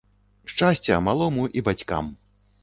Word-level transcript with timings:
Шчасця 0.51 0.97
малому 1.09 1.47
і 1.57 1.65
бацькам! 1.69 2.11